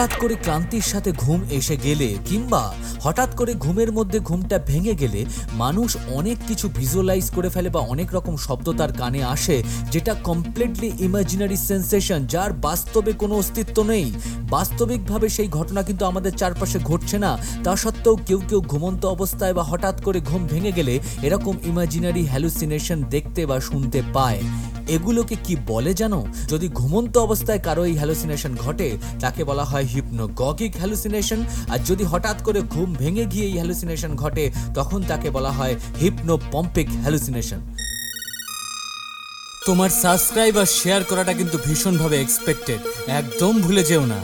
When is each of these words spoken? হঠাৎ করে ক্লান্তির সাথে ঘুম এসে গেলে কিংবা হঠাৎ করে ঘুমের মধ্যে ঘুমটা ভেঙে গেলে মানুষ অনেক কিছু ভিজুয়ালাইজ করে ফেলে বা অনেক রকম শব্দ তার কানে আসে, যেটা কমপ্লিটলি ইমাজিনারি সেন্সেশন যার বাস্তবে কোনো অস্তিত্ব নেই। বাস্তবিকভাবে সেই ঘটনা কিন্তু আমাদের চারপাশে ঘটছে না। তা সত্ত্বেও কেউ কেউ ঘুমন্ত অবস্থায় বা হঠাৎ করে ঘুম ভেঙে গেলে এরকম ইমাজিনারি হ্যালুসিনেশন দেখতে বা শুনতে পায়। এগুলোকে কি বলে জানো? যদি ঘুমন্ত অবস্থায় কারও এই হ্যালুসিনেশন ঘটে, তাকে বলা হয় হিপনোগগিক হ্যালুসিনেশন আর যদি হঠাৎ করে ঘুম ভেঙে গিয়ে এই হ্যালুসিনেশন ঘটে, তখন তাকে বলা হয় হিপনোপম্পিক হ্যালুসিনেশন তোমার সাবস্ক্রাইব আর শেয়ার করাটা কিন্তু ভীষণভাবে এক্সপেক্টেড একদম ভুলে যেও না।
হঠাৎ 0.00 0.18
করে 0.18 0.34
ক্লান্তির 0.34 0.86
সাথে 0.92 1.10
ঘুম 1.12 1.40
এসে 1.50 1.76
গেলে 1.76 2.08
কিংবা 2.24 2.62
হঠাৎ 3.04 3.30
করে 3.34 3.52
ঘুমের 3.54 3.90
মধ্যে 3.92 4.18
ঘুমটা 4.20 4.56
ভেঙে 4.58 4.94
গেলে 4.94 5.20
মানুষ 5.52 5.90
অনেক 6.18 6.38
কিছু 6.48 6.66
ভিজুয়ালাইজ 6.68 7.26
করে 7.30 7.48
ফেলে 7.50 7.70
বা 7.70 7.80
অনেক 7.80 8.08
রকম 8.14 8.34
শব্দ 8.36 8.66
তার 8.78 8.92
কানে 8.92 9.20
আসে, 9.24 9.56
যেটা 9.90 10.12
কমপ্লিটলি 10.28 10.88
ইমাজিনারি 10.98 11.56
সেন্সেশন 11.68 12.20
যার 12.26 12.50
বাস্তবে 12.66 13.12
কোনো 13.12 13.34
অস্তিত্ব 13.34 13.76
নেই। 13.82 14.06
বাস্তবিকভাবে 14.50 15.26
সেই 15.28 15.48
ঘটনা 15.48 15.80
কিন্তু 15.82 16.04
আমাদের 16.04 16.32
চারপাশে 16.32 16.78
ঘটছে 16.90 17.16
না। 17.18 17.32
তা 17.64 17.72
সত্ত্বেও 17.76 18.16
কেউ 18.28 18.40
কেউ 18.48 18.60
ঘুমন্ত 18.72 19.02
অবস্থায় 19.06 19.54
বা 19.54 19.64
হঠাৎ 19.70 19.96
করে 20.02 20.18
ঘুম 20.20 20.42
ভেঙে 20.46 20.72
গেলে 20.72 20.94
এরকম 21.22 21.54
ইমাজিনারি 21.64 22.22
হ্যালুসিনেশন 22.26 22.98
দেখতে 23.14 23.40
বা 23.46 23.56
শুনতে 23.60 23.98
পায়। 24.12 24.40
এগুলোকে 24.96 25.36
কি 25.46 25.54
বলে 25.70 25.92
জানো? 26.00 26.20
যদি 26.48 26.66
ঘুমন্ত 26.78 27.14
অবস্থায় 27.26 27.60
কারও 27.66 27.82
এই 27.90 27.96
হ্যালুসিনেশন 28.00 28.52
ঘটে, 28.64 28.88
তাকে 29.20 29.42
বলা 29.50 29.64
হয় 29.70 29.86
হিপনোগগিক 29.92 30.72
হ্যালুসিনেশন 30.80 31.40
আর 31.72 31.80
যদি 31.88 32.04
হঠাৎ 32.12 32.38
করে 32.46 32.60
ঘুম 32.72 32.88
ভেঙে 33.00 33.24
গিয়ে 33.32 33.46
এই 33.50 33.56
হ্যালুসিনেশন 33.60 34.12
ঘটে, 34.22 34.44
তখন 34.74 35.00
তাকে 35.10 35.28
বলা 35.36 35.52
হয় 35.58 35.74
হিপনোপম্পিক 36.00 36.88
হ্যালুসিনেশন 37.04 37.60
তোমার 39.66 39.90
সাবস্ক্রাইব 40.02 40.54
আর 40.62 40.68
শেয়ার 40.78 41.02
করাটা 41.04 41.32
কিন্তু 41.32 41.56
ভীষণভাবে 41.66 42.16
এক্সপেক্টেড 42.20 42.80
একদম 43.20 43.52
ভুলে 43.64 43.82
যেও 43.90 44.04
না। 44.12 44.18